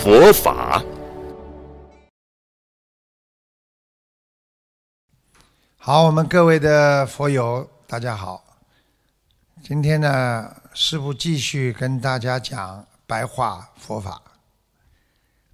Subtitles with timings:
[0.00, 0.82] 佛法，
[5.78, 8.44] 好，我们各位的佛友，大家好。
[9.62, 14.20] 今天呢，师父继续跟大家讲白话佛法。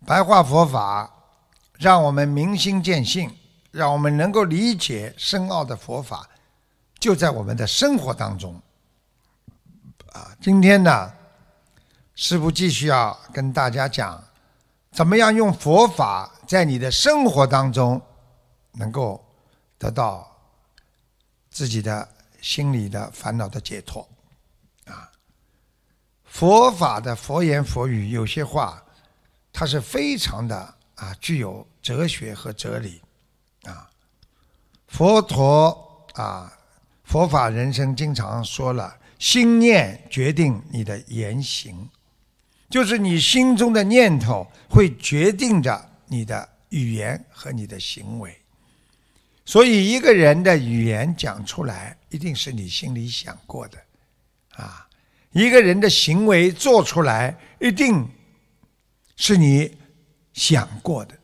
[0.04, 1.08] 白话佛法，
[1.78, 3.30] 让我们明心见性，
[3.70, 6.28] 让我们能够理解深奥的佛法，
[6.98, 8.60] 就在我们的生活当中。
[10.12, 11.12] 啊，今天呢，
[12.16, 14.20] 师父继续要跟大家讲。
[14.90, 18.00] 怎么样用佛法在你的生活当中
[18.72, 19.24] 能够
[19.78, 20.30] 得到
[21.50, 22.08] 自己的
[22.40, 24.06] 心理的烦恼的解脱？
[24.86, 25.10] 啊，
[26.24, 28.82] 佛法的佛言佛语有些话，
[29.52, 30.56] 它是非常的
[30.96, 33.00] 啊，具有哲学和哲理
[33.64, 33.88] 啊。
[34.88, 36.52] 佛陀啊，
[37.04, 41.88] 佛法人生经常说了，心念决定你的言行。
[42.70, 48.32] 就是你心中的念头会决定着你的语言和你的行为，
[49.44, 53.78] 所以一个人的语言讲出来，一定是你心里想过的，
[54.50, 54.88] 啊，
[55.32, 58.08] 一个人的行为做出来，一定
[59.16, 59.76] 是你
[60.32, 61.14] 想过的。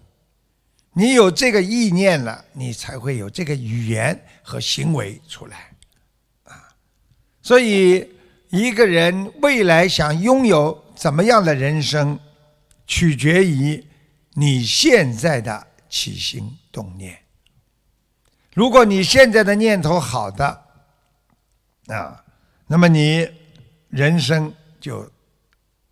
[0.94, 5.70] 你有这个意念了，你才会有这个语言和行为出来，
[6.42, 6.74] 啊，
[7.40, 8.10] 所以
[8.48, 10.82] 一个人未来想拥有。
[10.96, 12.18] 怎么样的人生，
[12.86, 13.86] 取决于
[14.32, 17.18] 你现在的起心动念。
[18.54, 20.64] 如果你现在的念头好的，
[21.88, 22.24] 啊，
[22.66, 23.30] 那么你
[23.90, 25.08] 人生就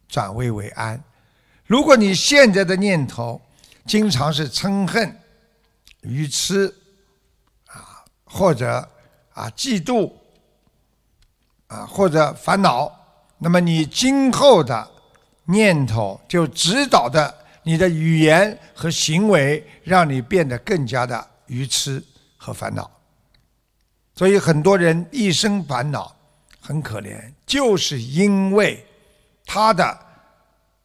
[0.08, 0.98] 转危为安；
[1.66, 3.38] 如果你现在的念头
[3.86, 5.20] 经常是嗔恨、
[6.00, 6.74] 愚痴，
[7.66, 8.88] 啊，或者
[9.34, 10.10] 啊嫉妒，
[11.66, 12.90] 啊或者烦恼，
[13.36, 14.92] 那么你今后的。
[15.46, 22.02] 念头就指导的你的语言和行为，让你变得更加的愚痴
[22.36, 22.90] 和烦恼。
[24.14, 26.14] 所以很多人一生烦恼，
[26.60, 28.82] 很可怜，就是因为
[29.44, 29.98] 他的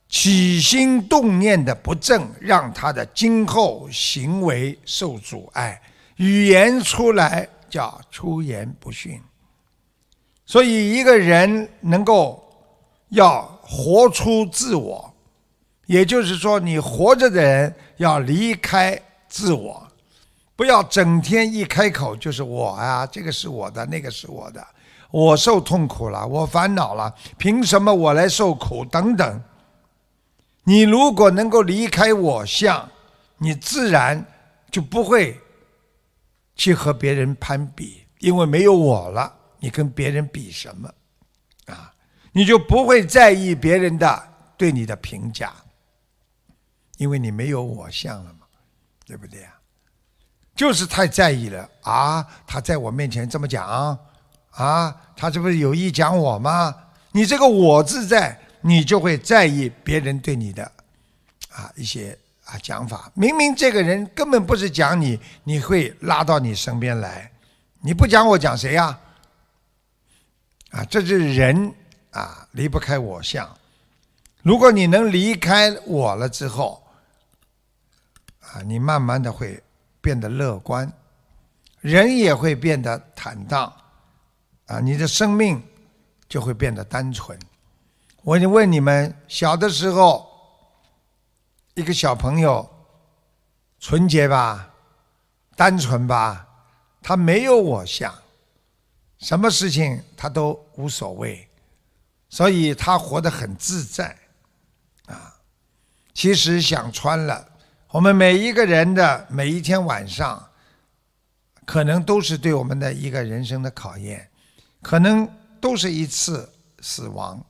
[0.09, 5.81] 起心动念的不正，让他的今后行为受阻碍，
[6.18, 9.22] 语言出来叫出言不逊。
[10.46, 12.44] 所以一个人能够
[13.09, 13.59] 要。
[13.72, 15.13] 活出自我，
[15.85, 19.88] 也就是说，你活着的人要离开自我，
[20.56, 24.68] 不要整天一开口就是我啊，这个是我的，那个是我的，
[25.12, 28.84] 我受痛苦了，我烦恼了，凭什么我来受苦？
[28.84, 29.41] 等等。
[30.63, 32.90] 你如果能够离开我相，
[33.38, 34.25] 你自然
[34.72, 35.40] 就不会
[36.56, 40.90] 去和别人攀比，因为没有我了，你跟别人比什么？
[42.31, 45.53] 你就不会在意别人的对你的评价，
[46.97, 48.45] 因为你没有我相了嘛，
[49.06, 49.53] 对不对呀？
[50.56, 52.28] 就是太在意了啊！
[52.45, 53.66] 他在我面前这么讲
[54.51, 56.75] 啊，他这不是有意讲我吗？
[57.13, 60.69] 你这个我字在，你就会在意别人对你的
[61.50, 63.09] 啊一些啊讲法。
[63.16, 67.31] 明明这个人根本不是讲你，你会拉到你身边来。
[67.81, 69.00] 你不讲我讲谁呀？
[70.72, 71.73] 啊，这是人。
[72.19, 73.50] 啊，离不开我相。
[74.41, 76.84] 如果你能离开我了之后，
[78.41, 79.63] 啊，你慢慢的会
[80.02, 80.91] 变得乐观，
[81.79, 83.74] 人也会变得坦荡，
[84.66, 85.63] 啊，你的生命
[86.28, 87.40] 就会变得单纯。
[88.22, 90.29] 我就问你们，小的时候，
[91.76, 92.70] 一个小朋友
[93.79, 94.70] 纯洁吧，
[95.55, 96.46] 单纯吧，
[97.02, 98.14] 他没有我相，
[99.20, 101.48] 什么事情他都无所谓。
[102.29, 104.16] 所以他活得很自在，
[105.08, 105.35] 啊，
[106.14, 107.49] 其实想穿了，
[107.90, 110.49] 我们每一个人的每一天晚上，
[111.66, 114.29] 可能都是对我们的一个人生的考验，
[114.84, 115.28] 可能
[115.59, 116.47] 都是一次
[116.81, 117.43] 死亡。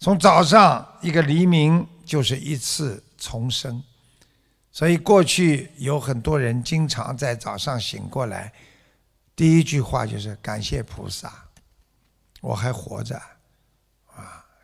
[0.00, 3.80] 从早上一个黎明就是一次重生，
[4.72, 8.52] 所以过去有很多人经常在早上醒过来，
[9.36, 11.32] 第一句话就是感谢菩萨，
[12.40, 13.20] 我还活着。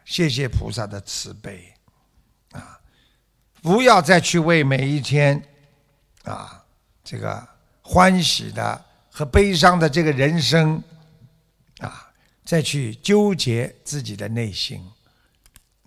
[0.06, 1.74] 谢谢菩萨的慈悲，
[2.52, 2.80] 啊，
[3.60, 5.42] 不要再去为每一天
[6.22, 6.64] 啊
[7.02, 7.46] 这个
[7.82, 10.80] 欢喜的和悲伤的这个人生
[11.80, 12.08] 啊
[12.44, 14.80] 再去纠结自己的内心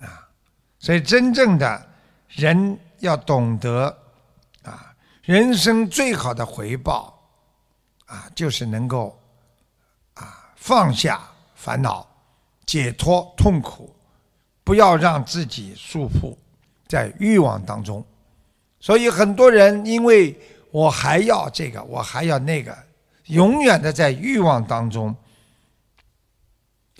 [0.01, 0.27] 啊。
[0.80, 1.89] 所以，真正的
[2.27, 3.98] 人要懂得
[4.63, 4.94] 啊，
[5.24, 7.18] 人生最好的回报
[8.06, 9.18] 啊，就是能够
[10.15, 11.22] 啊放下
[11.56, 12.06] 烦恼，
[12.65, 13.95] 解脱痛苦，
[14.69, 16.38] 不要让自己束缚
[16.88, 18.06] 在欲望当中。
[18.80, 20.39] 所以，很多人因为
[20.69, 22.77] 我还要这个，我还要那个，
[23.25, 25.16] 永远的在欲望当中。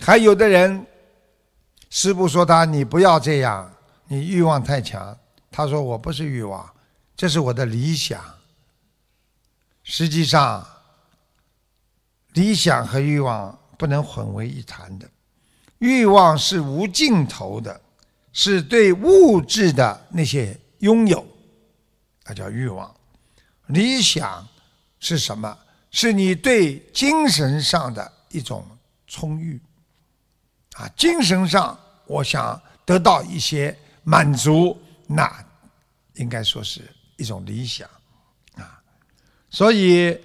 [0.00, 0.84] 还有的人。
[1.90, 3.72] 师傅说他，你不要这样，
[4.08, 5.16] 你欲望太强。
[5.48, 6.68] 他说我不是欲望，
[7.16, 8.20] 这是我的理想。
[9.84, 10.66] 实际上，
[12.32, 15.08] 理想和欲望不能混为一谈的。
[15.80, 17.78] 欲望是无尽头的，
[18.32, 21.26] 是对物质的那些拥有，
[22.24, 22.94] 那叫欲望。
[23.66, 24.46] 理想
[24.98, 25.58] 是什么？
[25.90, 28.64] 是你对精神上的一种
[29.06, 29.60] 充裕。
[30.76, 35.44] 啊，精神上我想得到一些满足，那
[36.14, 36.82] 应该说是
[37.16, 37.88] 一种理想
[38.54, 38.80] 啊。
[39.50, 40.18] 所以，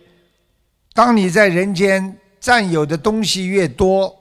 [0.93, 4.15] 当你在人间占有的东西越多，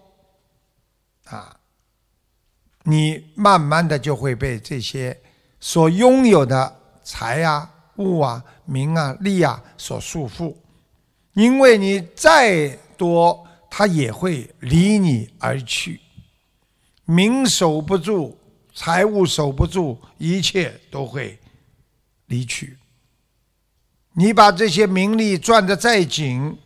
[2.84, 5.18] 你慢慢的就会被这些
[5.58, 10.54] 所拥有的财啊、物啊、名啊、利啊所束缚，
[11.32, 16.00] 因为你再多，它也会离你而去。
[17.06, 18.36] 名守不住，
[18.74, 21.38] 财物守不住，一切都会
[22.26, 22.78] 离去。
[24.12, 26.56] 你把这些名利攥得再紧，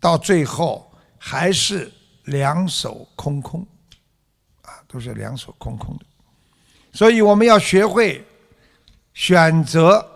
[0.00, 1.92] 到最后还是
[2.24, 3.66] 两手空空，
[4.96, 6.06] 都是两手空空的。
[6.90, 8.24] 所以我们要学会
[9.12, 10.08] 选择，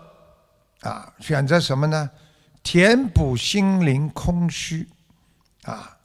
[0.79, 2.09] 啊，选择什么呢？
[2.63, 4.87] 填补心灵空虚，
[5.65, 5.97] 啊，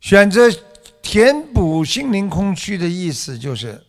[0.00, 0.50] 选择。
[1.02, 3.80] 填补心灵空虚的意思就是，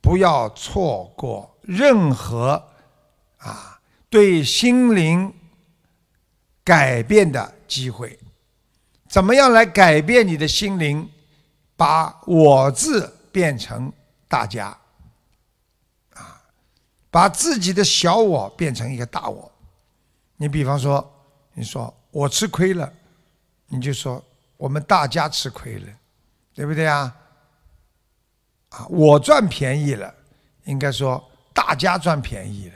[0.00, 2.70] 不要错过任何
[3.36, 3.78] 啊
[4.08, 5.34] 对心灵
[6.64, 8.18] 改变的机会。
[9.06, 11.06] 怎么样来改变你的心灵？
[11.76, 13.92] 把我字变成
[14.26, 14.76] 大家，
[16.14, 16.40] 啊，
[17.10, 19.50] 把自己的小我变成一个大我。
[20.36, 21.08] 你比方说，
[21.52, 22.92] 你说我吃亏了，
[23.68, 24.22] 你就说
[24.56, 25.86] 我们大家吃亏了。
[26.56, 27.14] 对不对啊？
[28.70, 30.14] 啊，我赚便宜了，
[30.64, 31.22] 应该说
[31.52, 32.74] 大家赚便宜了，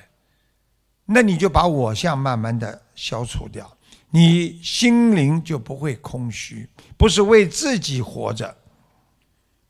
[1.06, 3.74] 那你就把我相慢慢的消除掉，
[4.10, 6.68] 你心灵就不会空虚，
[6.98, 8.54] 不是为自己活着，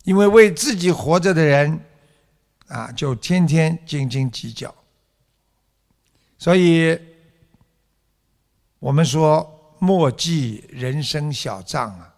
[0.04, 1.80] 因为为自己活着的人，
[2.68, 4.74] 啊，就天天斤斤计较，
[6.38, 6.98] 所以
[8.78, 12.14] 我们说莫记人生小账啊。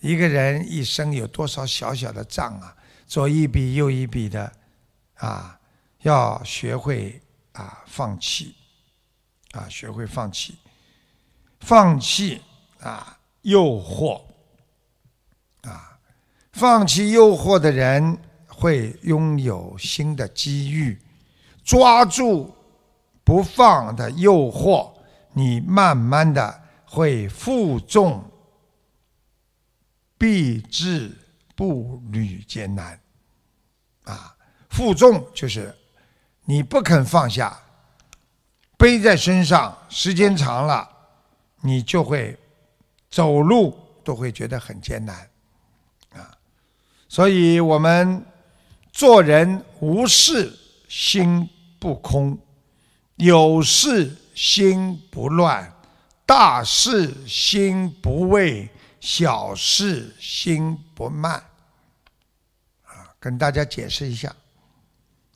[0.00, 2.76] 一个人一生有多少小小的账啊？
[3.06, 4.52] 左一笔右一笔的，
[5.14, 5.58] 啊，
[6.00, 7.22] 要学会
[7.52, 8.54] 啊放弃，
[9.52, 10.56] 啊学会放弃，
[11.60, 12.42] 放弃
[12.80, 14.20] 啊诱惑，
[16.54, 18.16] 放弃诱惑的人
[18.46, 20.96] 会拥有新的机遇，
[21.64, 22.54] 抓住
[23.24, 24.92] 不放的诱惑，
[25.32, 28.24] 你慢慢的会负重。
[30.16, 31.10] 必至
[31.56, 32.98] 步履艰难，
[34.04, 34.36] 啊，
[34.70, 35.76] 负重就是
[36.44, 37.58] 你不肯放下，
[38.78, 40.88] 背在身上，时间长了，
[41.60, 42.38] 你就会
[43.10, 45.28] 走路都会觉得很艰难，
[47.14, 48.26] 所以我们
[48.90, 50.52] 做人无事
[50.88, 52.36] 心不空，
[53.14, 55.72] 有事心不乱，
[56.26, 58.68] 大事心不畏。
[58.98, 61.34] 小事心不慢，
[62.82, 64.34] 啊，跟大家解释一下，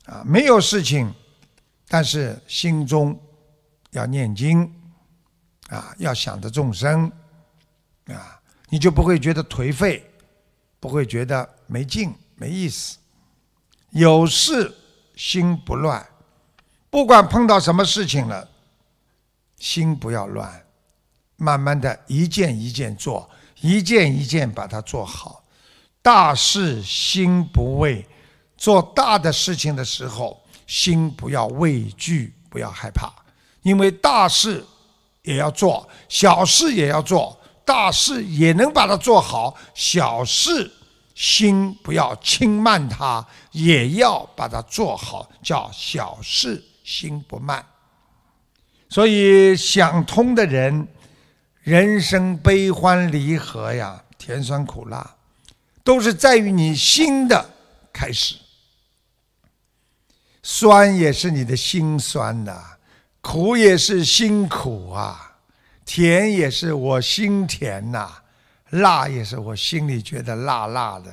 [0.06, 1.14] 啊，没有事情，
[1.86, 3.16] 但是心中
[3.90, 4.64] 要念经，
[5.68, 7.12] 啊，要想着众生，
[8.06, 10.02] 啊，你就不会觉得颓废，
[10.80, 12.98] 不会觉得没劲、没意思。
[13.90, 14.74] 有事
[15.16, 16.06] 心不乱，
[16.90, 18.48] 不管碰到什么事情了，
[19.58, 20.64] 心不要乱，
[21.36, 23.28] 慢慢的一件一件做。
[23.60, 25.42] 一件一件把它做好，
[26.00, 28.06] 大事心不畏，
[28.56, 33.12] 做大的事情的时候，心不要畏惧，不要害怕，
[33.62, 34.64] 因为大事
[35.22, 37.36] 也要做，小事也要做，
[37.68, 40.72] 大事也能把它做好，小事
[41.14, 43.22] 心不要轻慢它，
[43.52, 47.62] 也要把它做好，叫小事心不慢。
[48.88, 50.88] 所以想通的人，
[51.60, 55.16] 人生悲欢离合呀，甜酸苦辣，
[55.84, 57.50] 都是在于你心的
[57.92, 58.36] 开始。
[60.42, 62.78] 酸也是你的心酸呐，
[63.20, 65.27] 苦也是辛苦啊，
[65.88, 68.12] 甜也是我心甜呐，
[68.68, 71.10] 辣也是我心里觉得辣辣的。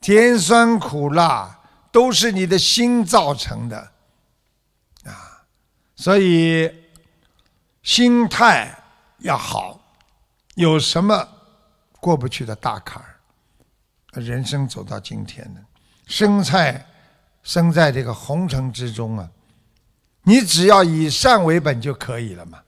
[0.00, 1.60] 甜酸苦辣
[1.92, 3.92] 都是你的心造成的。
[5.04, 5.46] 啊
[5.94, 6.68] 所以，
[7.84, 8.76] 心态
[9.18, 9.80] 要好，
[10.56, 11.28] 有什么
[12.00, 14.20] 过不去的大坎儿？
[14.20, 15.60] 人生走到今天呢，
[16.08, 16.84] 生菜
[17.44, 19.30] 生在这个红尘之中啊，
[20.24, 22.63] 你只要以善为本就可以了嘛，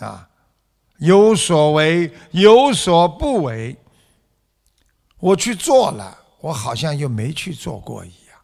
[0.00, 0.28] 啊，
[0.98, 3.76] 有所为有所不为，
[5.18, 8.36] 我去做了，我好像又没去做过一样，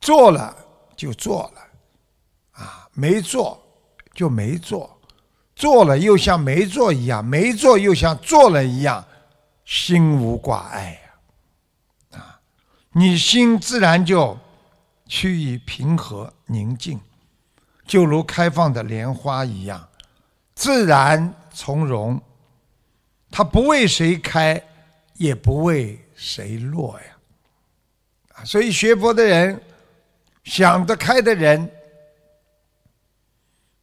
[0.00, 0.56] 做了
[0.96, 1.60] 就做了。
[2.52, 3.62] 啊没做
[4.12, 5.00] 就没做，
[5.54, 9.02] 做了又像没做一样，没做又像做了一样，
[9.64, 11.00] 心无挂碍
[12.10, 12.18] 呀！
[12.18, 12.40] 啊，
[12.92, 14.36] 你心自然就
[15.06, 17.00] 趋于平和宁静，
[17.86, 19.88] 就如开放的莲花一样，
[20.60, 22.20] 自然从容。
[23.30, 24.62] 它不为谁开，
[25.14, 27.06] 也不为谁落呀！
[28.34, 29.58] 啊，所以学佛的人，
[30.44, 31.70] 想得开的人。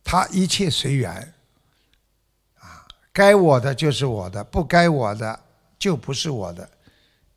[0.03, 1.11] 他一切随缘，
[2.59, 5.39] 啊，该我的就是我的，不该我的
[5.79, 6.69] 就不是我的，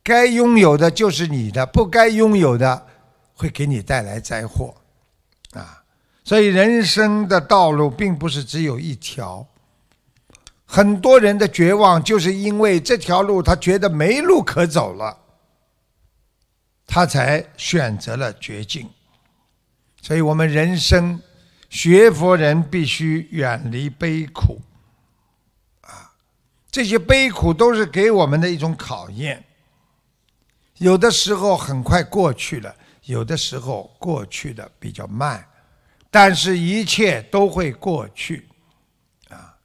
[0.03, 2.85] 该拥有的就是你的，不该拥有的
[3.33, 4.75] 会给你带来灾祸，
[6.31, 9.45] 所以人生的道路并不是只有一条，
[10.63, 15.17] 很多人的绝望就是因为这条路他觉得没路可走了，
[16.87, 18.89] 他才选择了绝境，
[20.01, 21.19] 所以我们人生。
[21.69, 24.61] 学佛人必须远离悲苦，
[25.81, 26.15] 啊，
[26.71, 29.43] 这些悲苦都是给我们的一种考验。
[30.77, 32.73] 有的时候很快过去了，
[33.03, 35.45] 有的时候过去的比较慢，
[36.11, 38.47] 但是一切都会过去，
[39.29, 39.57] 啊，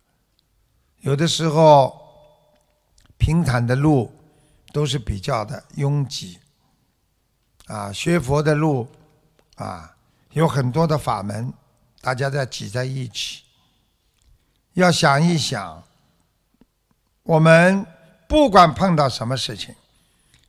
[1.01, 2.01] 有的时候
[3.19, 4.11] 平坦的路
[4.73, 6.39] 都是比较的拥挤，
[7.67, 8.89] 啊，学佛的路
[9.57, 9.97] 啊，
[10.31, 11.53] 有很多的法门。
[12.01, 13.43] 大家在挤在一起，
[14.75, 15.83] 要想一想，
[17.25, 17.85] 我们
[18.29, 19.75] 不管碰到什么事情，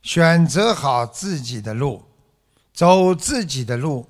[0.00, 2.04] 选择好自己的路，
[2.72, 4.08] 走自己的路，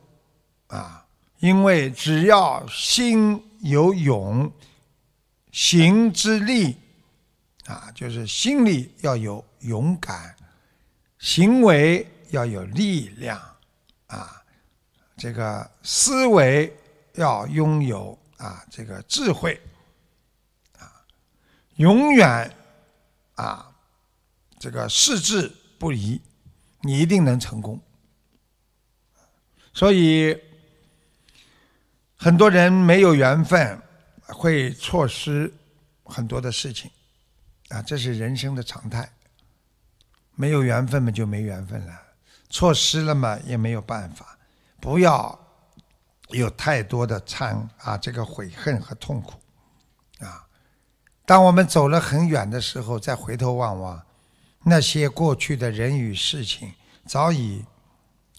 [0.66, 1.06] 啊，
[1.38, 4.52] 因为只要心有勇，
[5.52, 6.76] 行之力，
[7.66, 10.34] 啊，就是心里要有勇敢，
[11.18, 13.40] 行为要有力量，
[14.06, 14.42] 啊，
[15.16, 16.74] 这个思维。
[17.14, 19.60] 要拥有啊，这个智慧
[20.78, 21.02] 啊，
[21.74, 22.54] 永远
[23.34, 23.74] 啊，
[24.60, 26.20] 这个矢志不移，
[26.82, 27.80] 你一定能成功。
[29.74, 30.40] 所以
[32.18, 33.80] 很多人没有缘分，
[34.26, 35.52] 会错失
[36.04, 36.90] 很多的事情
[37.68, 39.10] 啊，这是人生的常态。
[40.34, 41.92] 没有缘分嘛，就没缘分了；
[42.50, 44.38] 错失了嘛，也没有办法。
[44.80, 45.38] 不要。
[46.32, 49.32] 有太多的忏啊，这个悔恨和痛苦，
[50.18, 50.46] 啊，
[51.24, 54.04] 当我们走了很远的时候，再回头望望，
[54.62, 56.74] 那些过去的人与事情，
[57.06, 57.64] 早已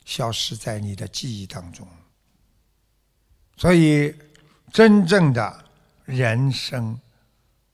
[0.06, 1.88] 消失在你的记忆当中。
[3.60, 4.16] 所以，
[4.72, 5.66] 真正的
[6.06, 6.98] 人生，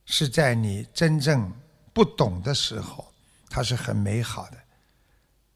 [0.05, 1.53] 是在你真正
[1.93, 3.05] 不懂的时候，
[3.51, 4.57] 它是很美好的。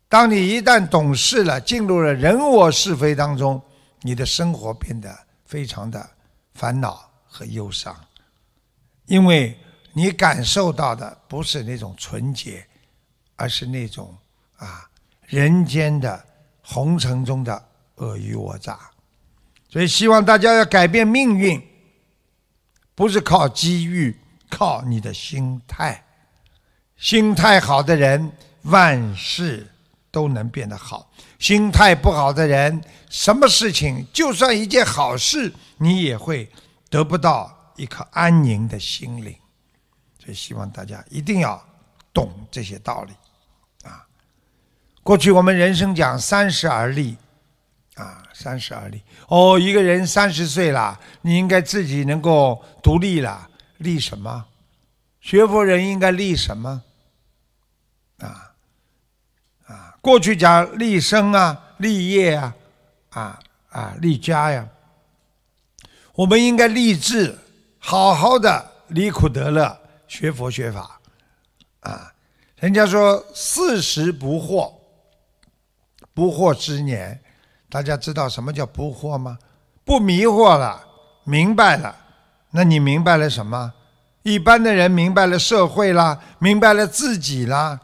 [0.08, 3.60] 当你一旦懂事了，进入了人我是非当中。
[4.02, 6.08] 你的生活变得非常的
[6.54, 8.00] 烦恼和忧伤，
[9.08, 9.58] 因为
[9.94, 12.64] 你感受到的不是那种纯洁，
[13.36, 14.16] 而是那种
[14.58, 14.88] 啊
[15.26, 16.24] 人间的
[16.62, 18.80] 红尘中的尔虞我诈。
[19.70, 21.62] 所以希望大家要改变命运，
[22.96, 26.04] 不是靠机遇，靠你的心态。
[26.98, 28.32] 心态好的人，
[28.64, 29.68] 万事
[30.12, 31.10] 都能变得好。
[31.38, 36.50] 心态不好的人，什么事情就算一件好事，你也会
[36.90, 39.34] 得不到一颗安宁的心灵。
[40.18, 41.64] 所以希望大家一定要
[42.12, 43.14] 懂这些道理
[43.88, 44.06] 啊！
[45.02, 47.16] 过去我们人生讲三十而立
[48.00, 49.02] 啊，三十而立。
[49.28, 54.46] 哦，一个人三十岁了，你应该自己能够独立了，立什么？
[55.20, 56.82] 学佛人应该立什么？
[58.20, 58.54] 啊？
[59.68, 62.56] 啊过去讲立身啊、立业啊、
[63.10, 63.40] 啊
[63.70, 64.66] 啊立家呀，
[66.14, 67.38] 我们应该立志，
[67.78, 69.78] 好好的离苦得乐，
[70.08, 71.02] 学佛学法，
[71.82, 72.14] 啊，
[72.56, 74.74] 人家说四十不惑，
[76.14, 77.22] 不惑之年，
[77.70, 79.38] 大家知道什么叫不惑吗？
[79.86, 80.82] 不迷惑了，
[81.24, 81.96] 明白了，
[82.52, 83.74] 那你明白了什么？
[84.24, 87.80] 一般的人明白了社会啦，明白了自己啦，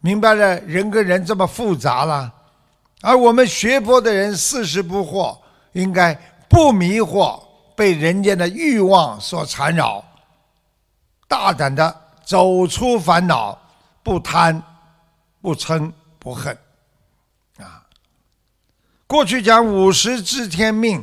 [0.00, 2.32] 明白了人跟人这么复杂啦，
[3.00, 5.38] 而我们学佛的人四十不惑，
[5.72, 6.14] 应该
[6.48, 7.40] 不迷惑，
[7.76, 10.04] 被人间的欲望所缠绕，
[11.28, 11.94] 大胆的
[12.24, 13.56] 走出烦恼，
[14.02, 14.60] 不贪，
[15.40, 16.56] 不嗔，不恨，
[19.08, 21.02] 过去讲五十知天命，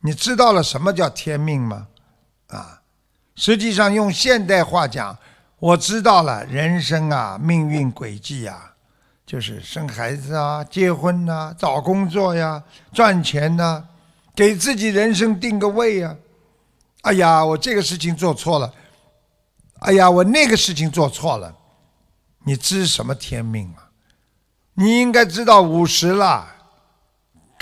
[0.00, 1.86] 你知道了什么叫天命吗？
[2.48, 2.82] 啊？
[3.36, 5.16] 实际上，用现代话讲，
[5.60, 8.74] 我知道了人生啊，命运轨迹啊，
[9.24, 12.60] 就是生孩子啊，结婚呐，找工作呀，
[12.92, 13.84] 赚钱呐，
[14.34, 16.16] 给自己人生定个位呀。
[17.02, 18.74] 哎呀，我这个事情做错了，
[19.78, 21.56] 哎呀，我那个事情做错了，
[22.44, 23.90] 你知什么天命啊？
[24.74, 26.53] 你应该知道五十了，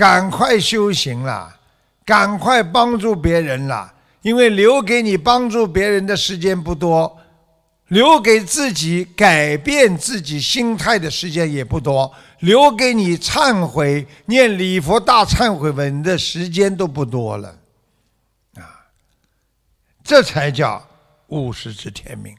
[0.02, 1.61] 赶快修行了，
[2.04, 3.94] 赶快帮助别人了。
[4.23, 7.21] 因为留给你帮助别人的时间不多，
[7.87, 17.56] 留给自己改变自己心态的时间也不多，留给你忏悔、念礼佛大忏悔文的时间都不多了，
[18.56, 18.90] 啊，
[20.02, 20.85] 这才叫
[21.28, 22.37] 五十知天命，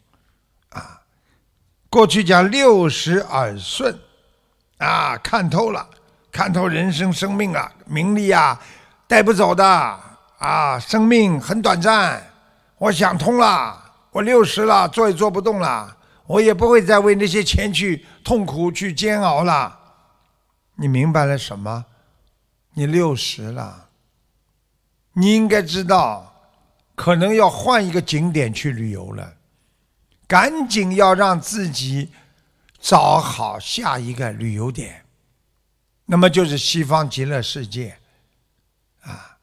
[0.71, 0.99] 啊，
[1.89, 3.97] 过去讲六十耳顺，
[4.79, 5.89] 啊，看透了，
[6.33, 8.59] 看透人生生命啊，名利啊，
[9.07, 9.99] 带不走的。
[10.39, 12.21] 啊，生命很短暂，
[12.77, 19.79] 我想通了，我六十了，做也做不动了，我也不会再为那些钱去痛苦去煎熬了。
[20.75, 21.85] 你明白了什么？
[22.73, 23.89] 你六十了，
[25.13, 26.33] 你应该知道，
[26.95, 29.35] 可能要换一个景点去旅游了，
[30.27, 32.11] 赶紧要让自己
[32.81, 35.02] 找好下一个旅游点，
[36.13, 37.97] 那么就是西方极乐世界。
[39.01, 39.35] 啊，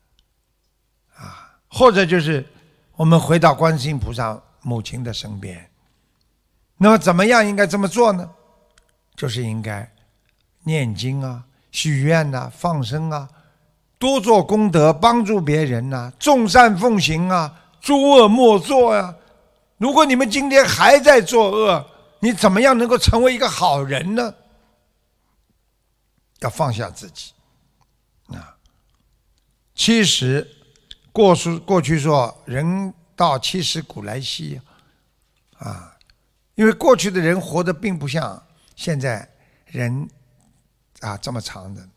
[1.16, 2.46] 啊或者就是
[2.94, 5.68] 我们回到观世音菩萨母亲的身边，
[6.76, 8.30] 那么怎么样应该这么做呢？
[9.16, 9.92] 就是应该
[10.62, 13.28] 念经啊、许愿呐、放生啊、
[13.98, 19.12] 多做功德、帮助别人呐、众善奉行啊、诸恶莫作呀。
[19.76, 21.85] 如果你们今天还在作恶，
[22.20, 24.33] 你怎么样能够成为一个好人呢？
[26.40, 27.33] 要放下自己
[28.29, 28.57] 啊！
[29.74, 30.57] 其实。
[31.12, 34.61] 过去过去说人到七十古来稀，
[35.59, 35.98] 啊，
[36.55, 38.40] 因为过去的人活得并不像
[38.76, 39.29] 现在
[39.66, 40.09] 人
[41.00, 41.88] 啊这么长的，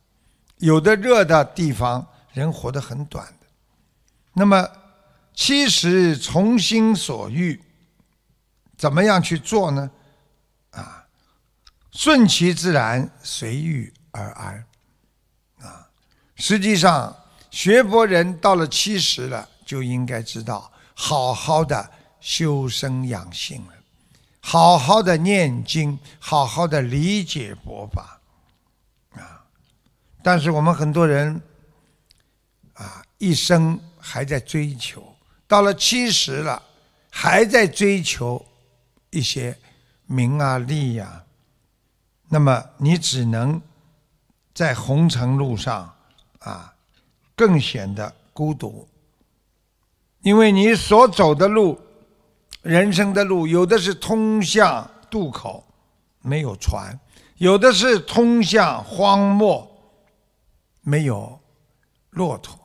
[0.58, 3.46] 有的热的地方人活得很短的。
[4.34, 4.68] 那么
[5.36, 7.62] 七十从心所欲，
[8.76, 9.92] 怎么样去做呢？
[10.72, 11.06] 啊，
[11.92, 14.66] 顺其自然，随遇而安，
[15.60, 15.90] 啊，
[16.36, 17.14] 实际上。
[17.54, 21.88] 学佛人到了七十了，就应该知道好好的
[22.20, 23.74] 修身养性了，
[24.42, 28.20] 好好的念经，好好的理解佛法，
[29.12, 29.46] 啊！
[30.24, 31.40] 但是我们很多人
[32.74, 35.16] 啊，一生还在追求，
[35.48, 36.60] 到了七十了，
[37.12, 38.44] 还在追求
[39.12, 39.56] 一些
[40.08, 41.24] 名啊利呀，
[42.30, 43.62] 那么你只能
[44.54, 45.94] 在红尘路上
[46.40, 46.70] 啊。
[47.36, 48.88] 更显得孤独，
[50.22, 51.82] 因为你所走的路，
[52.62, 55.66] 人生的路，有的是通向渡口，
[56.22, 56.96] 没有船；
[57.38, 59.68] 有的是通向荒漠，
[60.82, 61.40] 没有
[62.12, 62.56] 骆驼。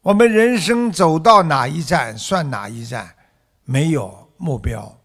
[0.00, 3.12] 我们人生走到哪一站算哪一站，
[3.64, 4.96] 没有目标，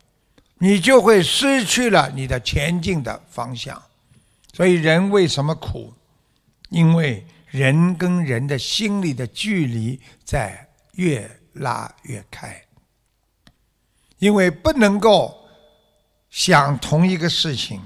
[0.59, 3.81] 你就会失去了你的前进的方向。
[4.53, 5.93] 所以，人为什么苦？
[6.69, 7.25] 因为。
[7.51, 12.63] 人跟人的心里的距离在越拉越开，
[14.19, 15.49] 因为不能够
[16.29, 17.81] 想同一个事情，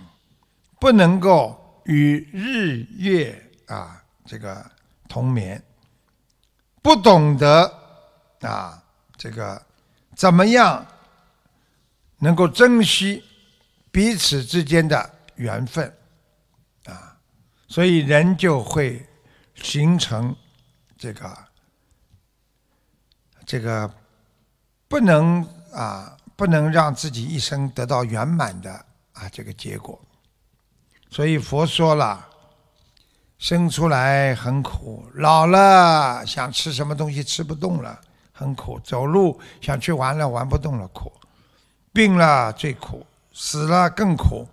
[0.82, 4.70] 不能够与日月啊这个
[5.08, 5.64] 同眠，
[6.82, 7.74] 不懂得
[8.42, 8.84] 啊
[9.16, 9.66] 这个
[10.14, 10.86] 怎么样
[12.18, 13.24] 能够珍惜
[13.94, 15.96] 彼此之间的缘分，
[17.74, 19.04] 所以人就会。
[19.56, 20.36] 形成
[20.98, 21.38] 这个
[23.46, 23.88] 这个
[24.88, 28.74] 不能啊，不能让自己一生得到圆满的
[29.14, 30.02] 啊这个结果。
[31.12, 32.28] 所以佛说了，
[33.38, 41.12] 生出来很苦，老了想吃什么东西吃不动了，很苦；走路想去玩了玩不动了，苦；
[41.94, 44.48] 病了最苦，死了更苦。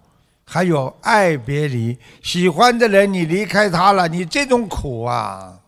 [0.52, 5.60] 还有爱别离，喜欢的人你离开他了，你这种苦啊，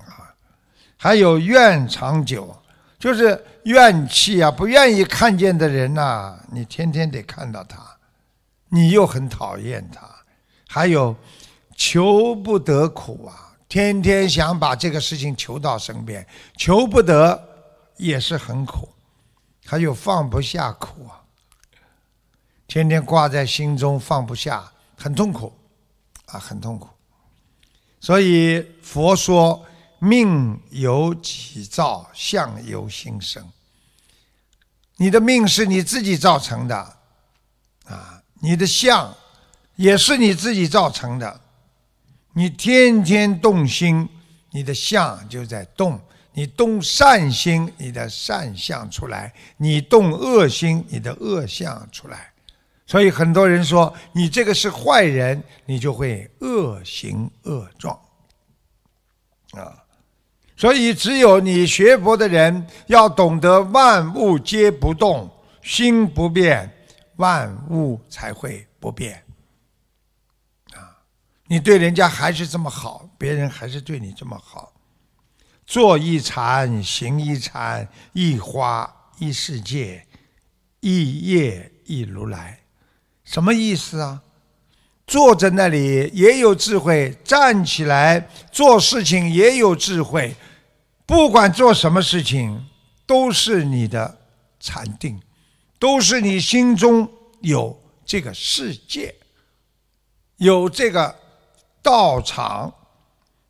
[0.00, 0.32] 啊，
[0.96, 2.56] 还有怨长久，
[2.98, 7.78] 就是怨气啊，不愿意看见的人呐，你天天得看到他，
[8.70, 10.08] 你又很讨厌他，
[10.66, 11.14] 还有
[11.76, 17.38] 求不得苦啊，天天想把这个事情求到身边，求不得
[17.98, 18.88] 也是很苦，
[19.66, 21.20] 还有放不下苦啊。
[22.66, 25.52] 天天挂在心中放不下，很痛苦，
[26.26, 26.88] 啊，很痛苦。
[28.00, 29.64] 所以佛说
[29.98, 33.44] ：“命由己造，相由心生。”
[34.98, 36.96] 你的命是你自己造成的，
[37.84, 39.14] 啊，你的相
[39.76, 41.40] 也是你自己造成的。
[42.32, 44.08] 你天天动心，
[44.50, 45.98] 你的相就在动；
[46.32, 52.32] 你动善心，你的善相出来；你动恶心，你的恶相出来。
[52.86, 57.98] 所以很多人说你这个是坏人，你就会恶行恶状，
[59.52, 59.82] 啊！
[60.56, 65.28] 所以只有你学佛的人要懂得万物皆不动，
[65.62, 66.72] 心不变，
[67.16, 69.20] 万物才会不变。
[70.72, 71.02] 啊！
[71.48, 74.72] 你对人家还是这么好，别人还是对你这么好，
[75.66, 80.06] 做一禅，行一禅，一花一世界，
[80.78, 82.60] 一叶一如来。
[83.26, 84.22] 什么意思啊？
[85.06, 90.34] 坐在那里也有智慧，站起来做事情也有智慧。
[91.04, 92.66] 不管做什么事情，
[93.06, 94.18] 都是你的
[94.58, 95.20] 禅定，
[95.78, 97.08] 都是你心中
[97.40, 99.14] 有这个世界，
[100.38, 101.14] 有这个
[101.82, 102.74] 道场。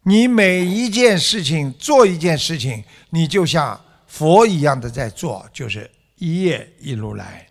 [0.03, 7.46] 你每一件事情做一件事情，你就像佛一样的在做，就是一叶一如来。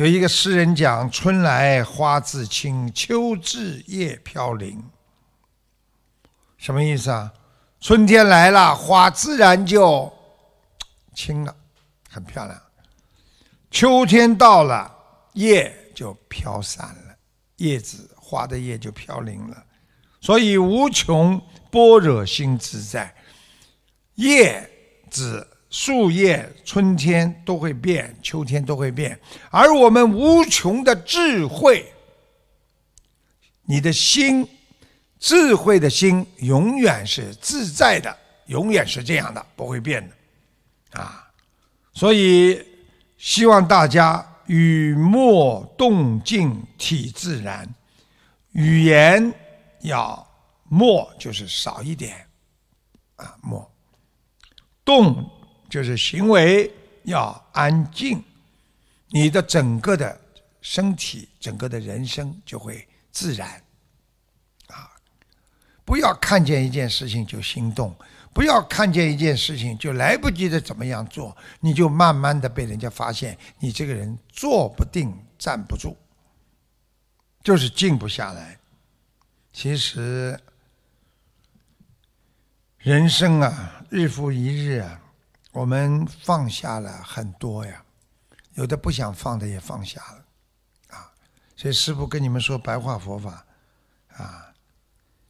[0.00, 4.82] 有一个诗人讲：“春来花自青，秋至叶飘零。”
[6.56, 7.30] 什么意思啊？
[7.82, 10.10] 春天来了，花自然就
[11.14, 11.54] 青了，
[12.08, 12.58] 很漂亮；
[13.70, 14.90] 秋天到了，
[15.34, 17.14] 叶就飘散了，
[17.56, 19.64] 叶子花的叶就飘零了。
[20.22, 21.38] 所以无穷
[21.70, 23.14] 般若心自在，
[24.14, 24.66] 叶
[25.10, 25.46] 子。
[25.70, 29.18] 树叶春天都会变，秋天都会变，
[29.50, 31.92] 而我们无穷的智慧，
[33.62, 34.48] 你的心，
[35.20, 38.14] 智慧的心永远是自在的，
[38.46, 40.06] 永远是这样的，不会变
[40.90, 41.30] 的，啊！
[41.92, 42.60] 所以
[43.16, 47.72] 希望大家语默动静体自然，
[48.52, 49.32] 语言
[49.82, 50.28] 要
[50.64, 52.26] 默就是少一点，
[53.14, 53.72] 啊默
[54.84, 55.30] 动。
[55.70, 56.70] 就是行为
[57.04, 58.22] 要安静，
[59.08, 60.20] 你的整个的
[60.60, 63.48] 身体、整个的人生就会自然。
[64.66, 64.90] 啊，
[65.84, 67.94] 不要看见一件事情就心动，
[68.34, 75.96] 不要看见一件事情就来不及的怎么样做，你就慢慢的被人家发现你这个人坐不定、站不住，
[77.42, 78.58] 就是静不下来。
[79.52, 80.38] 其实
[82.78, 85.00] 人生啊，日复一日啊。
[85.52, 87.84] 我们放下了很多呀，
[88.54, 91.10] 有的不想放的也放下了，啊，
[91.56, 93.44] 所以师父跟你们说白话佛法，
[94.16, 94.52] 啊，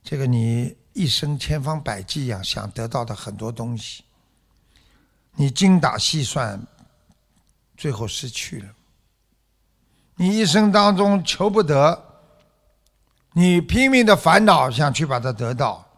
[0.03, 4.05] 这个你一生千方百计呀想得到的很多东西，
[5.37, 6.61] 你精打细算，
[7.77, 8.69] 最后失去了；
[10.17, 12.05] 你一生当中求不得，
[13.33, 15.89] 你拼命的烦恼想去把它得到，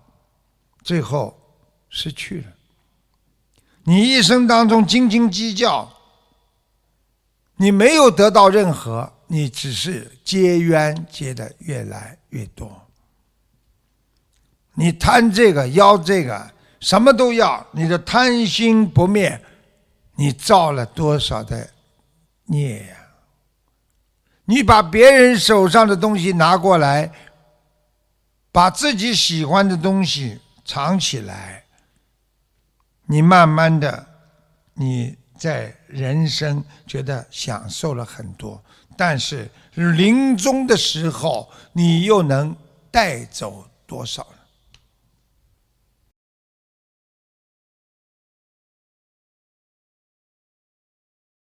[0.85, 1.37] 最后
[1.89, 2.53] 失去了。
[3.85, 5.91] 你一生当中斤斤计较，
[7.57, 12.89] 你没有得到任何，你只是结冤结的越来越多。
[14.75, 19.41] 你贪这个要这个，什么都要，你的贪心不灭，
[20.15, 21.69] 你造了多少的
[22.45, 22.97] 孽呀？
[24.45, 27.13] 你把别人手上的东西拿过来，
[28.51, 31.62] 把自己喜欢的东西藏起来。
[33.07, 34.07] 你慢慢的，
[34.75, 38.63] 你在人生觉得享受了很多，
[38.97, 42.55] 但是临终的时候，你又能
[42.91, 44.27] 带走多少？